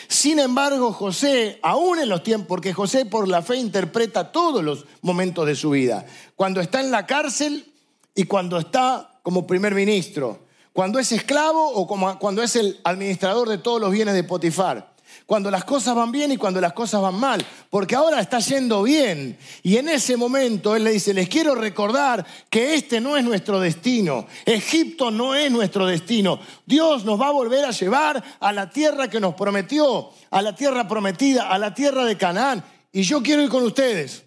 [0.07, 4.85] Sin embargo, José, aún en los tiempos, porque José por la fe interpreta todos los
[5.01, 7.73] momentos de su vida, cuando está en la cárcel
[8.13, 11.87] y cuando está como primer ministro, cuando es esclavo o
[12.19, 14.93] cuando es el administrador de todos los bienes de Potifar
[15.25, 18.83] cuando las cosas van bien y cuando las cosas van mal, porque ahora está yendo
[18.83, 19.37] bien.
[19.61, 23.59] Y en ese momento Él le dice, les quiero recordar que este no es nuestro
[23.59, 26.39] destino, Egipto no es nuestro destino.
[26.65, 30.55] Dios nos va a volver a llevar a la tierra que nos prometió, a la
[30.55, 32.63] tierra prometida, a la tierra de Canaán.
[32.91, 34.23] Y yo quiero ir con ustedes,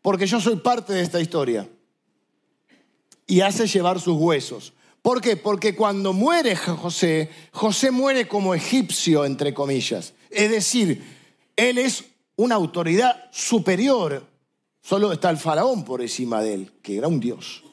[0.00, 1.68] porque yo soy parte de esta historia.
[3.32, 4.74] Y hace llevar sus huesos.
[5.00, 5.38] ¿Por qué?
[5.38, 10.12] Porque cuando muere José, José muere como egipcio, entre comillas.
[10.28, 11.02] Es decir,
[11.56, 12.04] él es
[12.36, 14.22] una autoridad superior.
[14.82, 17.64] Solo está el faraón por encima de él, que era un dios.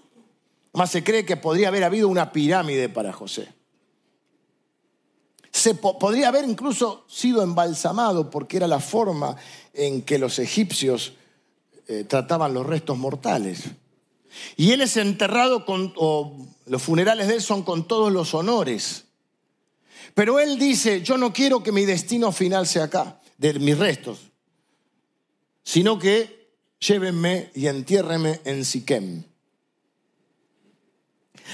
[0.72, 3.50] Más se cree que podría haber habido una pirámide para José.
[5.52, 9.36] Se podría haber incluso sido embalsamado porque era la forma
[9.74, 11.16] en que los egipcios
[11.86, 13.64] eh, trataban los restos mortales.
[14.56, 15.94] Y él es enterrado con,
[16.66, 19.06] los funerales de él son con todos los honores.
[20.14, 24.20] Pero él dice, yo no quiero que mi destino final sea acá, de mis restos,
[25.64, 29.24] sino que llévenme y entiérrenme en Siquem.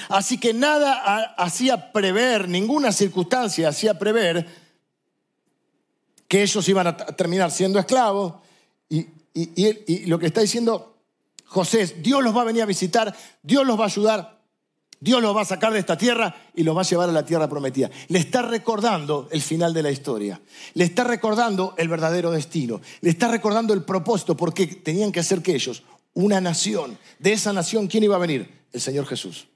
[0.09, 4.45] Así que nada hacía prever, ninguna circunstancia hacía prever
[6.27, 8.33] que ellos iban a terminar siendo esclavos.
[8.89, 10.94] Y, y lo que está diciendo
[11.45, 14.35] José, Dios los va a venir a visitar, Dios los va a ayudar,
[14.99, 17.25] Dios los va a sacar de esta tierra y los va a llevar a la
[17.25, 17.89] tierra prometida.
[18.07, 20.41] Le está recordando el final de la historia.
[20.73, 22.81] Le está recordando el verdadero destino.
[23.01, 27.53] Le está recordando el propósito porque tenían que hacer que ellos, una nación, de esa
[27.53, 28.63] nación, ¿quién iba a venir?
[28.71, 29.47] El Señor Jesús.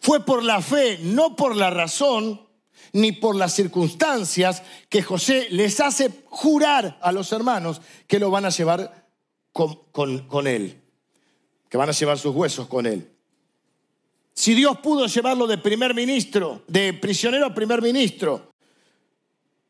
[0.00, 2.47] Fue por la fe, no por la razón,
[2.92, 8.44] ni por las circunstancias que José les hace jurar a los hermanos que lo van
[8.44, 9.06] a llevar
[9.52, 10.80] con, él,
[11.68, 13.10] que van a llevar sus huesos con él.
[14.32, 18.52] Si Dios pudo llevarlo de primer ministro, de prisionero a primer ministro,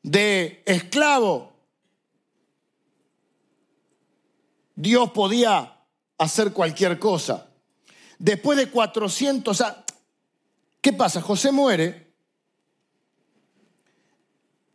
[0.02, 1.52] de esclavo,
[4.74, 5.78] Dios podía
[6.18, 7.48] hacer cualquier cosa.
[8.18, 9.64] Después de 400,
[10.80, 11.22] ¿qué pasa?
[11.22, 12.07] José muere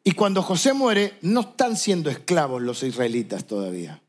[0.04, 4.02] y cuando José muere, no están siendo esclavos los israelitas todavía.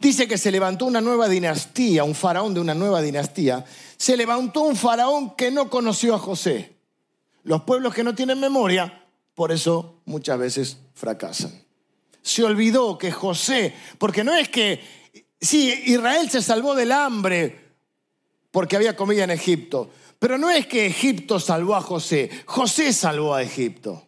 [0.00, 3.64] Dice que se levantó una nueva dinastía, un faraón de una nueva dinastía.
[3.98, 6.76] Se levantó un faraón que no conoció a José.
[7.42, 9.04] Los pueblos que no tienen memoria,
[9.34, 11.62] por eso muchas veces fracasan.
[12.22, 14.80] Se olvidó que José, porque no es que,
[15.40, 17.66] sí, Israel se salvó del hambre
[18.50, 23.34] porque había comida en Egipto, pero no es que Egipto salvó a José, José salvó
[23.34, 24.05] a Egipto.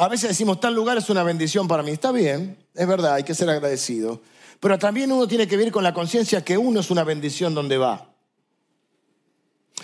[0.00, 1.90] A veces decimos, tal lugar es una bendición para mí.
[1.90, 4.22] Está bien, es verdad, hay que ser agradecido.
[4.58, 7.76] Pero también uno tiene que vivir con la conciencia que uno es una bendición donde
[7.76, 8.08] va.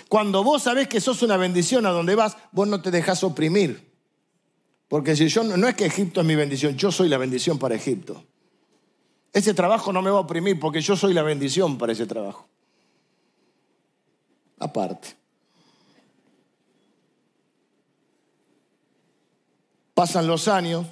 [0.09, 3.91] Cuando vos sabés que sos una bendición a donde vas, vos no te dejás oprimir.
[4.87, 7.75] Porque si yo no es que Egipto es mi bendición, yo soy la bendición para
[7.75, 8.23] Egipto.
[9.33, 12.47] Ese trabajo no me va a oprimir porque yo soy la bendición para ese trabajo.
[14.57, 15.16] Aparte.
[19.97, 20.85] Pasan los años,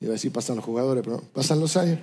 [0.00, 1.98] iba a decir pasan los jugadores, pero pasan los años.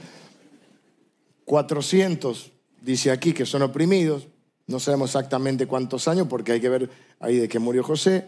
[1.45, 4.28] 400, dice aquí, que son oprimidos.
[4.67, 8.28] No sabemos exactamente cuántos años porque hay que ver ahí de que murió José.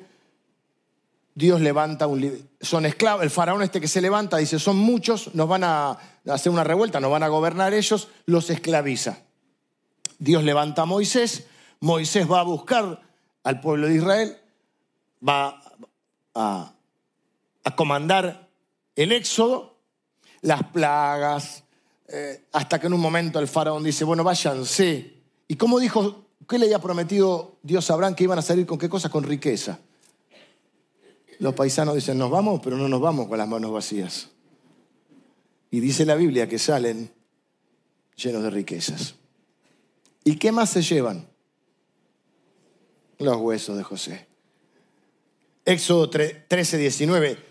[1.36, 2.50] Dios levanta un...
[2.62, 3.22] Son esclavos.
[3.22, 7.00] El faraón este que se levanta dice, son muchos, nos van a hacer una revuelta,
[7.00, 9.20] nos van a gobernar ellos, los esclaviza.
[10.18, 11.46] Dios levanta a Moisés.
[11.80, 13.04] Moisés va a buscar
[13.44, 14.38] al pueblo de Israel,
[15.22, 15.62] va
[16.34, 16.74] a
[17.64, 18.50] a comandar
[18.96, 19.78] el éxodo,
[20.42, 21.64] las plagas,
[22.08, 25.14] eh, hasta que en un momento el faraón dice, bueno, váyanse.
[25.48, 28.78] ¿Y cómo dijo, qué le había prometido Dios a Abraham que iban a salir con
[28.78, 29.10] qué cosa?
[29.10, 29.80] Con riqueza.
[31.40, 34.30] Los paisanos dicen, nos vamos, pero no nos vamos con las manos vacías.
[35.72, 37.12] Y dice la Biblia que salen
[38.16, 39.16] llenos de riquezas.
[40.24, 41.28] ¿Y qué más se llevan?
[43.18, 44.28] Los huesos de José.
[45.66, 47.51] Éxodo 13, 19.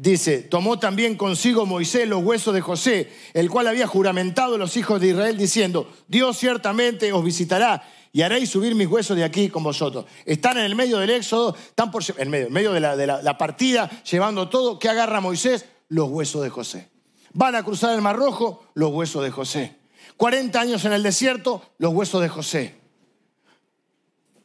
[0.00, 4.76] Dice, tomó también consigo Moisés los huesos de José, el cual había juramentado a los
[4.76, 7.82] hijos de Israel diciendo, Dios ciertamente os visitará
[8.12, 10.04] y haréis subir mis huesos de aquí con vosotros.
[10.24, 13.38] Están en el medio del éxodo, están por, en medio, en medio de, la, la,
[13.38, 14.78] partida, llevando todo.
[14.78, 15.64] ¿Qué agarra Moisés?
[15.88, 16.90] los huesos de José.
[17.32, 19.78] Van a cruzar el Mar Rojo, los huesos de José.
[20.16, 22.80] 40 años en el desierto, los huesos de José.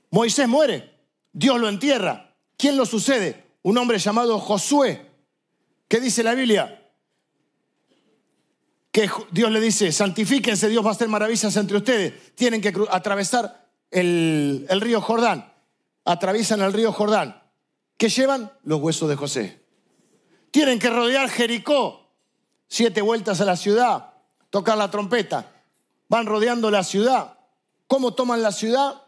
[0.10, 0.98] Moisés muere,
[1.32, 2.36] Dios lo entierra.
[2.58, 3.52] ¿Quién lo sucede?
[3.62, 5.12] Un hombre llamado Josué.
[5.94, 6.90] ¿Qué dice la Biblia?
[8.92, 12.34] Que Dios le dice, santifíquense, Dios va a hacer maravillas entre ustedes.
[12.34, 15.54] Tienen que atravesar el, río Jordán.
[16.04, 17.44] Atraviesan el río Jordán.
[17.96, 18.52] ¿Qué llevan?
[18.64, 19.62] Los huesos de José.
[20.50, 22.10] Tienen que rodear Jericó.
[22.68, 24.14] Siete vueltas a la ciudad.
[24.50, 25.52] Tocar la trompeta.
[26.10, 27.38] Van rodeando la ciudad.
[27.86, 29.04] ¿Cómo toman la ciudad?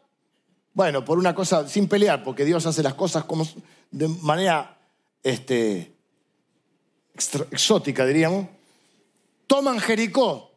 [0.76, 3.48] Bueno, por una cosa sin pelear, porque Dios hace las cosas como
[3.90, 4.78] de manera
[5.24, 5.95] este,
[7.52, 8.48] exótica, diríamos.
[9.48, 10.52] Toman Jericó.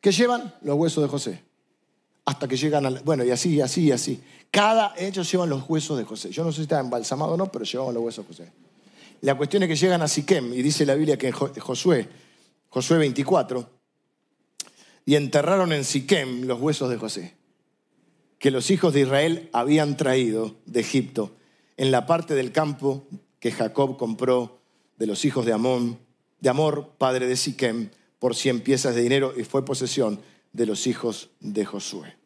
[0.00, 0.54] ¿Qué llevan?
[0.62, 1.42] Los huesos de José.
[2.24, 3.00] Hasta que llegan al...
[3.00, 4.22] Bueno, y así, y así, y así.
[4.50, 6.30] Cada ellos llevan los huesos de José.
[6.30, 8.52] Yo no sé si está embalsamado o no, pero llevaban los huesos de José.
[9.22, 12.08] La cuestión es que llegan a Siquem, y dice la Biblia que Josué,
[12.68, 13.70] Josué 24,
[15.06, 17.34] y enterraron en Siquem los huesos de José
[18.38, 21.36] que los hijos de Israel habían traído de Egipto
[21.76, 23.06] en la parte del campo
[23.40, 24.55] que Jacob compró
[24.98, 25.98] de los hijos de Amón,
[26.40, 30.20] de Amor, padre de Siquem, por cien piezas de dinero y fue posesión
[30.52, 32.16] de los hijos de Josué,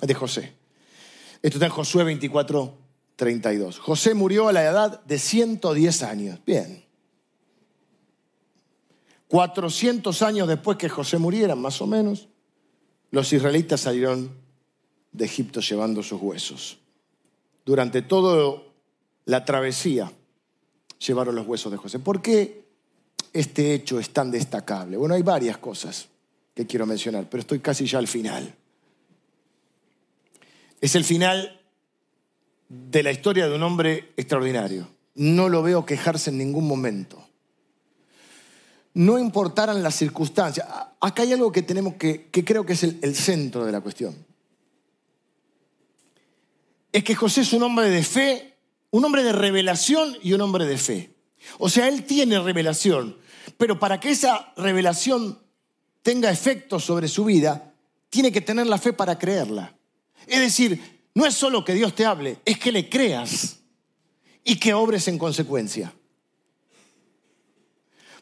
[0.00, 0.54] de José.
[1.42, 2.74] Esto está en Josué 24,
[3.16, 3.78] 32.
[3.78, 6.40] José murió a la edad de 110 años.
[6.46, 6.84] Bien.
[9.28, 12.28] 400 años después que José muriera, más o menos,
[13.10, 14.30] los israelitas salieron
[15.12, 16.78] de Egipto llevando sus huesos.
[17.64, 18.62] Durante toda
[19.24, 20.12] la travesía
[21.06, 21.98] llevaron los huesos de José.
[21.98, 22.64] ¿Por qué
[23.32, 24.96] este hecho es tan destacable?
[24.96, 26.08] Bueno, hay varias cosas
[26.54, 28.54] que quiero mencionar, pero estoy casi ya al final.
[30.80, 31.60] Es el final
[32.68, 34.88] de la historia de un hombre extraordinario.
[35.14, 37.22] No lo veo quejarse en ningún momento.
[38.94, 40.66] No importaran las circunstancias.
[41.00, 44.14] Acá hay algo que tenemos que, que creo que es el centro de la cuestión
[46.94, 48.53] es que José es un hombre de fe,
[48.94, 51.16] un hombre de revelación y un hombre de fe.
[51.58, 53.18] O sea, él tiene revelación,
[53.58, 55.42] pero para que esa revelación
[56.02, 57.74] tenga efecto sobre su vida,
[58.08, 59.76] tiene que tener la fe para creerla.
[60.28, 63.62] Es decir, no es solo que Dios te hable, es que le creas
[64.44, 65.92] y que obres en consecuencia.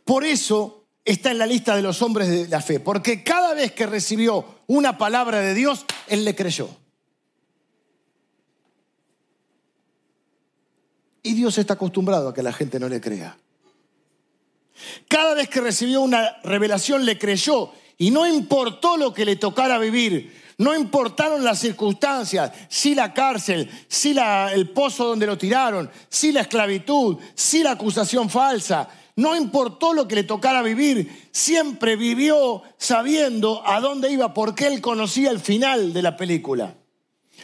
[0.06, 3.72] Por eso está en la lista de los hombres de la fe, porque cada vez
[3.72, 6.70] que recibió una palabra de Dios, él le creyó.
[11.22, 13.36] Y Dios está acostumbrado a que la gente no le crea.
[15.08, 19.78] Cada vez que recibió una revelación le creyó y no importó lo que le tocara
[19.78, 24.16] vivir, no importaron las circunstancias, si la cárcel, si
[24.52, 30.08] el pozo donde lo tiraron, si la esclavitud, si la acusación falsa, no importó lo
[30.08, 35.92] que le tocara vivir, siempre vivió sabiendo a dónde iba porque él conocía el final
[35.92, 36.74] de la película.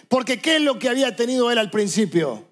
[0.08, 2.47] Porque ¿qué es lo que había tenido él al principio?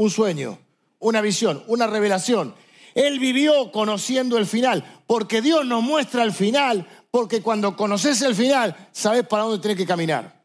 [0.00, 0.58] Un sueño,
[0.98, 2.54] una visión, una revelación.
[2.94, 8.34] Él vivió conociendo el final, porque Dios nos muestra el final, porque cuando conoces el
[8.34, 10.42] final, sabes para dónde tienes que caminar.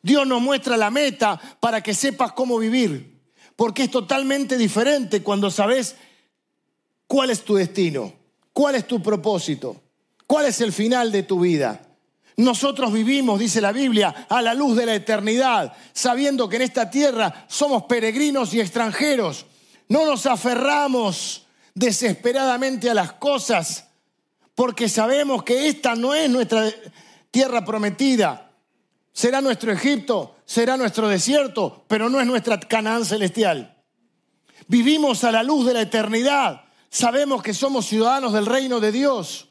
[0.00, 3.20] Dios nos muestra la meta para que sepas cómo vivir,
[3.54, 5.96] porque es totalmente diferente cuando sabes
[7.06, 8.14] cuál es tu destino,
[8.54, 9.78] cuál es tu propósito,
[10.26, 11.82] cuál es el final de tu vida.
[12.38, 16.88] Nosotros vivimos, dice la Biblia, a la luz de la eternidad, sabiendo que en esta
[16.88, 19.44] tierra somos peregrinos y extranjeros.
[19.88, 23.88] No nos aferramos desesperadamente a las cosas,
[24.54, 26.70] porque sabemos que esta no es nuestra
[27.32, 28.52] tierra prometida.
[29.12, 33.76] Será nuestro Egipto, será nuestro desierto, pero no es nuestra Canaán celestial.
[34.68, 36.66] Vivimos a la luz de la eternidad.
[36.88, 39.47] Sabemos que somos ciudadanos del reino de Dios.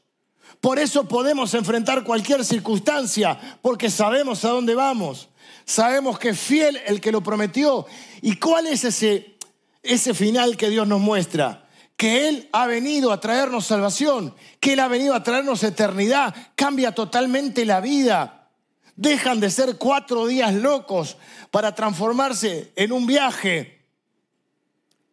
[0.61, 5.29] Por eso podemos enfrentar cualquier circunstancia, porque sabemos a dónde vamos.
[5.65, 7.85] Sabemos que es fiel el que lo prometió.
[8.21, 9.37] ¿Y cuál es ese,
[9.83, 11.67] ese final que Dios nos muestra?
[11.95, 16.93] Que Él ha venido a traernos salvación, que Él ha venido a traernos eternidad, cambia
[16.93, 18.49] totalmente la vida.
[18.95, 21.17] Dejan de ser cuatro días locos
[21.51, 23.85] para transformarse en un viaje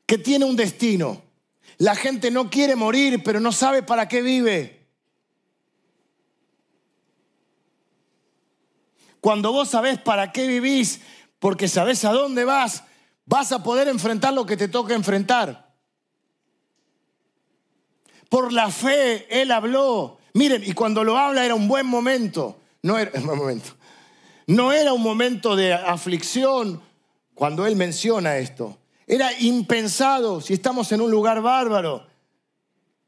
[0.06, 1.22] que tiene un destino.
[1.78, 4.83] La gente no quiere morir, pero no sabe para qué vive.
[9.24, 11.00] Cuando vos sabés para qué vivís,
[11.38, 12.84] porque sabés a dónde vas,
[13.24, 15.72] vas a poder enfrentar lo que te toca enfrentar.
[18.28, 20.18] Por la fe, Él habló.
[20.34, 22.60] Miren, y cuando lo habla era un buen momento.
[22.82, 23.70] No era un momento.
[24.46, 26.82] No era un momento de aflicción
[27.32, 28.76] cuando Él menciona esto.
[29.06, 32.06] Era impensado si estamos en un lugar bárbaro.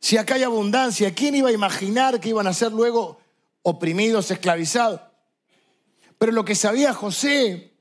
[0.00, 3.18] Si acá hay abundancia, ¿quién iba a imaginar que iban a ser luego
[3.60, 5.05] oprimidos, esclavizados?
[6.18, 7.72] Pero lo que sabía José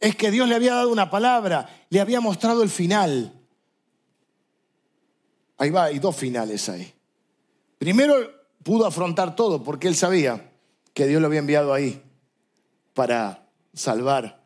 [0.00, 3.32] es que Dios le había dado una palabra, le había mostrado el final.
[5.56, 6.92] Ahí va, hay dos finales ahí.
[7.78, 8.14] Primero
[8.62, 10.52] pudo afrontar todo porque él sabía
[10.94, 12.02] que Dios lo había enviado ahí
[12.94, 14.40] para salvar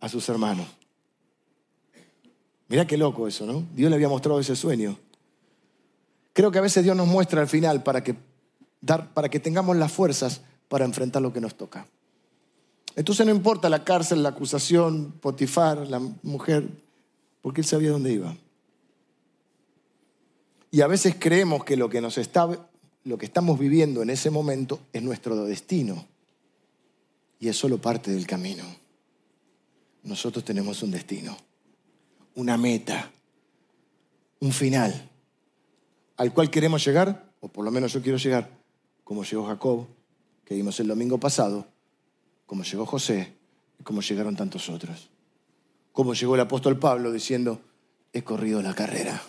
[0.00, 0.66] a sus hermanos.
[2.68, 3.66] Mirá qué loco eso, ¿no?
[3.74, 4.98] Dios le había mostrado ese sueño.
[6.32, 8.16] Creo que a veces Dios nos muestra el final para que,
[8.80, 11.86] dar, para que tengamos las fuerzas para enfrentar lo que nos toca.
[12.96, 16.68] Entonces no importa la cárcel, la acusación, Potifar, la mujer,
[17.40, 18.36] porque él sabía dónde iba.
[20.70, 22.48] Y a veces creemos que lo que nos está,
[23.04, 26.06] lo que estamos viviendo en ese momento es nuestro destino.
[27.38, 28.64] Y es solo parte del camino.
[30.04, 31.36] Nosotros tenemos un destino,
[32.34, 33.10] una meta,
[34.40, 35.10] un final
[36.22, 38.48] al cual queremos llegar, o por lo menos yo quiero llegar,
[39.02, 39.86] como llegó Jacob,
[40.44, 41.66] que vimos el domingo pasado,
[42.52, 43.32] como llegó José
[43.80, 45.08] y como llegaron tantos otros.
[45.90, 47.62] Como llegó el apóstol Pablo diciendo,
[48.12, 49.22] he corrido la carrera,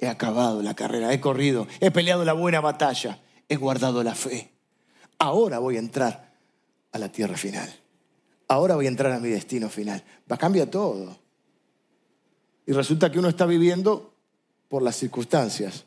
[0.00, 4.50] he acabado la carrera, he corrido, he peleado la buena batalla, he guardado la fe.
[5.16, 6.34] Ahora voy a entrar
[6.90, 7.72] a la tierra final.
[8.48, 10.02] Ahora voy a entrar a mi destino final.
[10.28, 11.16] Va a cambiar todo.
[12.66, 14.12] Y resulta que uno está viviendo
[14.68, 15.84] por las circunstancias,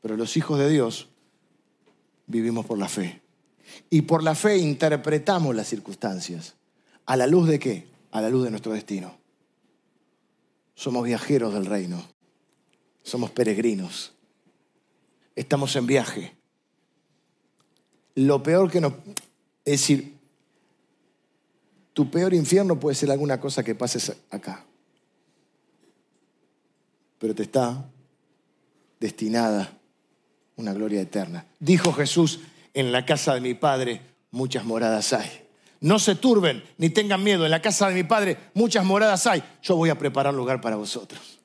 [0.00, 1.06] pero los hijos de Dios
[2.26, 3.21] vivimos por la fe.
[3.90, 6.54] Y por la fe interpretamos las circunstancias.
[7.06, 7.86] ¿A la luz de qué?
[8.10, 9.16] A la luz de nuestro destino.
[10.74, 12.02] Somos viajeros del reino.
[13.02, 14.12] Somos peregrinos.
[15.34, 16.36] Estamos en viaje.
[18.14, 18.94] Lo peor que nos...
[19.64, 20.16] Es decir,
[21.92, 24.64] tu peor infierno puede ser alguna cosa que pases acá.
[27.18, 27.88] Pero te está
[28.98, 29.78] destinada
[30.56, 31.46] una gloria eterna.
[31.60, 32.40] Dijo Jesús,
[32.74, 34.00] en la casa de mi Padre
[34.30, 35.30] muchas moradas hay.
[35.80, 39.42] No se turben ni tengan miedo, en la casa de mi Padre muchas moradas hay.
[39.62, 41.40] Yo voy a preparar lugar para vosotros.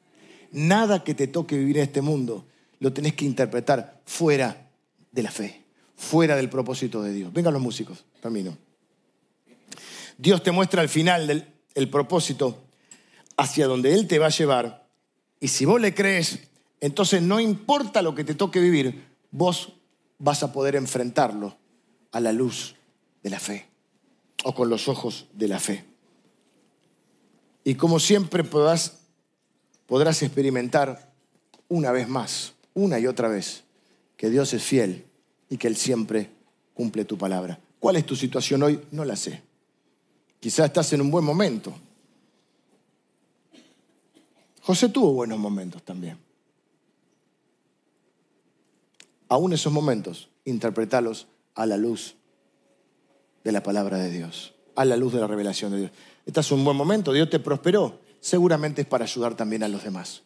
[0.52, 2.46] Nada que te toque vivir en este mundo
[2.80, 4.70] lo tenés que interpretar fuera
[5.12, 5.64] de la fe,
[5.96, 7.34] fuera del propósito de Dios.
[7.34, 8.58] Vengan los músicos, camino.
[10.18, 11.46] Dios te muestra al final del
[11.78, 12.64] el propósito
[13.38, 14.88] hacia donde Él te va a llevar.
[15.40, 16.40] Y si vos le crees,
[16.82, 19.74] entonces no importa lo que te toque vivir, vos
[20.20, 21.58] vas a poder enfrentarlo
[22.12, 22.76] a la luz
[23.24, 23.66] de la fe
[24.44, 25.86] o con los ojos de la fe.
[27.64, 29.00] Y como siempre podrás,
[29.86, 31.12] podrás experimentar
[31.68, 33.64] una vez más, una y otra vez,
[34.16, 35.06] que Dios es fiel
[35.50, 36.30] y que Él siempre
[36.74, 37.60] cumple tu palabra.
[37.80, 38.82] ¿Cuál es tu situación hoy?
[38.92, 39.44] No la sé.
[40.40, 41.74] Quizás estás en un buen momento.
[44.62, 46.27] José tuvo buenos momentos también
[49.30, 52.16] aún esos momentos, interpretalos a la luz
[53.44, 55.92] de la palabra de Dios, a la luz de la revelación de Dios.
[56.26, 59.84] Este es un buen momento, Dios te prosperó, seguramente es para ayudar también a los
[59.84, 60.24] demás.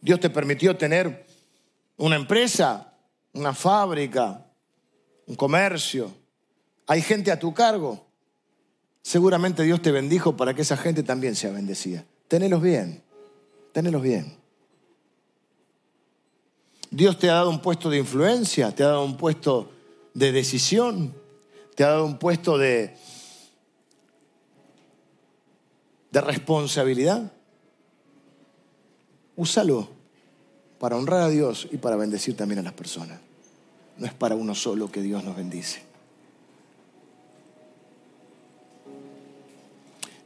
[0.00, 1.26] Dios te permitió tener
[1.96, 2.94] una empresa,
[3.32, 4.46] una fábrica,
[5.26, 6.10] un comercio,
[6.90, 8.04] hay gente a tu cargo.
[9.00, 12.04] Seguramente Dios te bendijo para que esa gente también sea bendecida.
[12.26, 13.04] Tenelos bien,
[13.72, 14.39] tenelos bien.
[16.90, 19.70] Dios te ha dado un puesto de influencia, te ha dado un puesto
[20.12, 21.14] de decisión,
[21.76, 22.96] te ha dado un puesto de,
[26.10, 27.32] de responsabilidad.
[29.36, 29.88] Úsalo
[30.80, 33.20] para honrar a Dios y para bendecir también a las personas.
[33.96, 35.82] No es para uno solo que Dios nos bendice.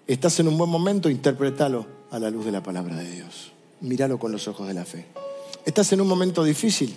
[0.07, 3.53] Estás en un buen momento, interprétalo a la luz de la palabra de Dios.
[3.81, 5.24] Míralo con los ojos de la fe.
[5.65, 6.95] Estás en un momento difícil,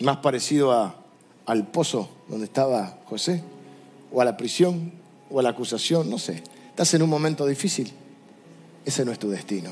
[0.00, 0.96] más parecido a,
[1.46, 3.42] al pozo donde estaba José,
[4.10, 4.92] o a la prisión,
[5.30, 6.42] o a la acusación, no sé.
[6.70, 7.92] Estás en un momento difícil.
[8.84, 9.70] Ese no es tu destino.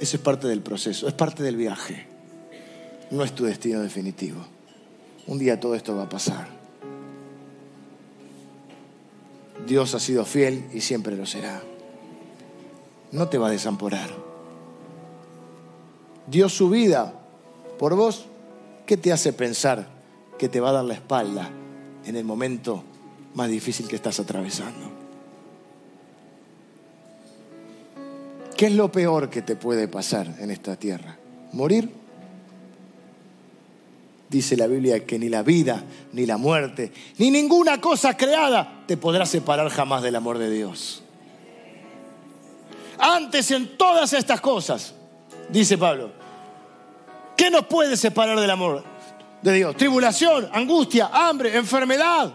[0.00, 2.06] Eso es parte del proceso, es parte del viaje.
[3.12, 4.40] No es tu destino definitivo.
[5.28, 6.48] Un día todo esto va a pasar.
[9.68, 11.62] Dios ha sido fiel y siempre lo será.
[13.12, 14.31] No te va a desamporar
[16.26, 17.14] dio su vida
[17.78, 18.26] por vos,
[18.86, 19.86] ¿qué te hace pensar
[20.38, 21.50] que te va a dar la espalda
[22.04, 22.84] en el momento
[23.34, 24.90] más difícil que estás atravesando?
[28.56, 31.16] ¿Qué es lo peor que te puede pasar en esta tierra?
[31.52, 31.90] ¿Morir?
[34.28, 38.96] Dice la Biblia que ni la vida, ni la muerte, ni ninguna cosa creada te
[38.96, 41.02] podrá separar jamás del amor de Dios.
[42.98, 44.94] Antes en todas estas cosas,
[45.48, 46.10] dice Pablo.
[47.36, 48.84] ¿Qué nos puede separar del amor
[49.42, 49.76] de Dios?
[49.76, 52.32] Tribulación, angustia, hambre, enfermedad,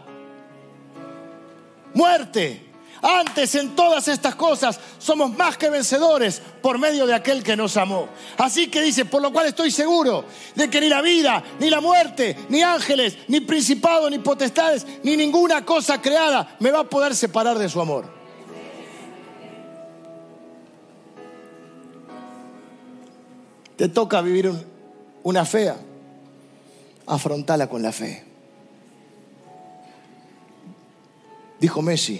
[1.93, 2.63] muerte.
[2.99, 7.77] Antes en todas estas cosas somos más que vencedores por medio de aquel que nos
[7.77, 8.09] amó.
[8.37, 11.79] Así que dice, por lo cual estoy seguro de que ni la vida, ni la
[11.79, 17.15] muerte, ni ángeles, ni principados, ni potestades, ni ninguna cosa creada me va a poder
[17.15, 18.16] separar de su amor.
[23.77, 24.51] Te toca vivir
[25.23, 25.77] una fea,
[27.05, 28.23] afrontala con la fe.
[31.59, 32.19] Dijo Messi,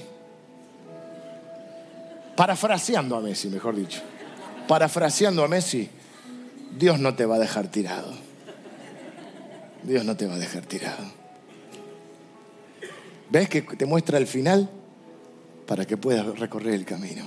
[2.35, 4.01] parafraseando a Messi, mejor dicho,
[4.67, 5.89] parafraseando a Messi,
[6.77, 8.13] Dios no te va a dejar tirado.
[9.81, 11.05] Dios no te va a dejar tirado.
[13.29, 14.69] ¿Ves que te muestra el final
[15.65, 17.25] para que puedas recorrer el camino?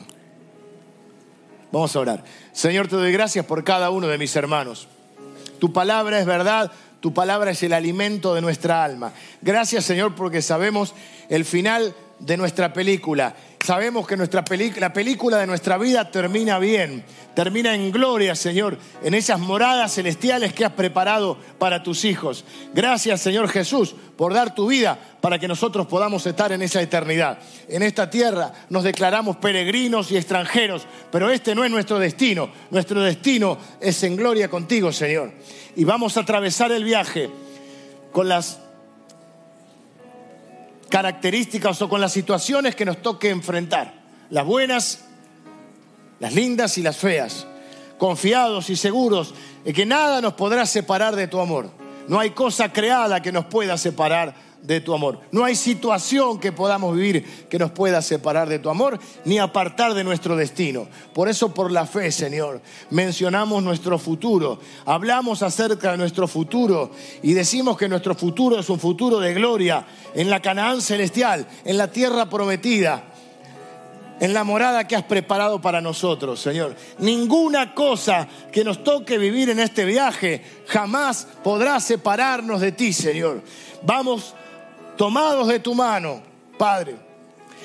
[1.72, 2.24] Vamos a orar.
[2.52, 4.88] Señor, te doy gracias por cada uno de mis hermanos.
[5.58, 9.12] Tu palabra es verdad, tu palabra es el alimento de nuestra alma.
[9.40, 10.94] Gracias, Señor, porque sabemos
[11.28, 13.34] el final de nuestra película.
[13.64, 14.44] Sabemos que nuestra
[14.78, 17.04] la película de nuestra vida termina bien,
[17.34, 22.44] termina en gloria, Señor, en esas moradas celestiales que has preparado para tus hijos.
[22.72, 27.38] Gracias, Señor Jesús, por dar tu vida para que nosotros podamos estar en esa eternidad.
[27.68, 32.50] En esta tierra nos declaramos peregrinos y extranjeros, pero este no es nuestro destino.
[32.70, 35.32] Nuestro destino es en gloria contigo, Señor.
[35.76, 37.30] Y vamos a atravesar el viaje
[38.12, 38.58] con las
[40.91, 43.95] características o con las situaciones que nos toque enfrentar.
[44.28, 45.05] Las buenas,
[46.18, 47.47] las lindas y las feas.
[47.97, 49.34] Confiados y seguros
[49.64, 51.70] de que nada nos podrá separar de tu amor.
[52.09, 55.20] No hay cosa creada que nos pueda separar de tu amor.
[55.32, 59.94] No hay situación que podamos vivir que nos pueda separar de tu amor ni apartar
[59.94, 60.86] de nuestro destino.
[61.14, 66.90] Por eso por la fe, Señor, mencionamos nuestro futuro, hablamos acerca de nuestro futuro
[67.22, 71.78] y decimos que nuestro futuro es un futuro de gloria en la Canaán celestial, en
[71.78, 73.04] la tierra prometida
[74.20, 76.76] en la morada que has preparado para nosotros, Señor.
[76.98, 83.42] Ninguna cosa que nos toque vivir en este viaje jamás podrá separarnos de ti, Señor.
[83.82, 84.34] Vamos
[85.01, 86.22] tomados de tu mano,
[86.59, 86.94] Padre.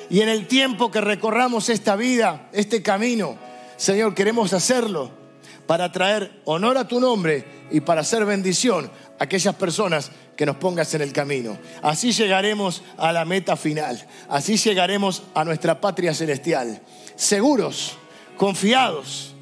[0.10, 3.36] Y en el tiempo que recorramos esta vida, este camino,
[3.76, 5.12] Señor, queremos hacerlo
[5.68, 10.56] para traer honor a tu nombre y para hacer bendición a aquellas personas que nos
[10.56, 11.58] pongas en el camino.
[11.82, 14.02] Así llegaremos a la meta final.
[14.30, 16.82] Así llegaremos a nuestra patria celestial.
[17.18, 17.98] Seguros,
[18.38, 19.36] confiados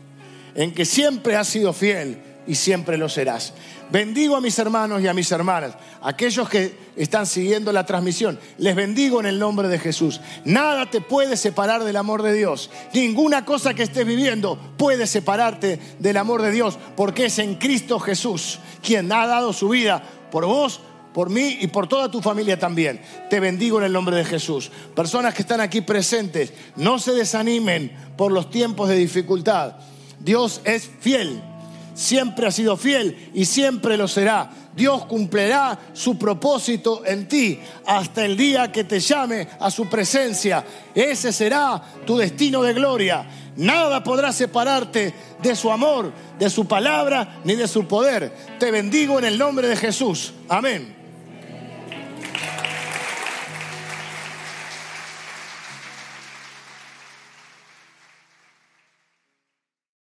[0.56, 3.54] en que siempre has sido fiel y siempre lo serás.
[3.92, 8.40] Bendigo a mis hermanos y a mis hermanas, aquellos que están siguiendo la transmisión.
[8.58, 10.20] Les bendigo en el nombre de Jesús.
[10.46, 12.70] Nada te puede separar del amor de Dios.
[12.94, 18.00] Ninguna cosa que estés viviendo puede separarte del amor de Dios, porque es en Cristo
[18.00, 20.82] Jesús quien ha dado su vida por vos,
[21.14, 23.00] por mí y por toda tu familia también.
[23.30, 24.72] Te bendigo en el nombre de Jesús.
[24.96, 29.76] Personas que están aquí presentes, no se desanimen por los tiempos de dificultad.
[30.20, 31.42] Dios es fiel
[31.94, 34.50] siempre ha sido fiel y siempre lo será.
[34.76, 40.66] Dios cumplirá su propósito en ti hasta el día que te llame a su presencia.
[40.96, 43.26] Ese será tu destino de gloria.
[43.56, 48.34] Nada podrá separarte de su amor, de su palabra, ni de su poder.
[48.60, 50.34] Te bendigo en el nombre de Jesús.
[50.50, 51.03] Amén.